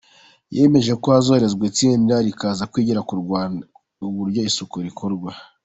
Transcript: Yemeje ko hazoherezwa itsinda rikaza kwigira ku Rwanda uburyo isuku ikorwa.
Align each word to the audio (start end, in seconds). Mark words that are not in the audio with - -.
Yemeje 0.55 0.93
ko 1.01 1.07
hazoherezwa 1.15 1.63
itsinda 1.69 2.15
rikaza 2.25 2.69
kwigira 2.71 3.05
ku 3.07 3.13
Rwanda 3.21 3.63
uburyo 4.07 4.39
isuku 4.49 4.75
ikorwa. 4.91 5.31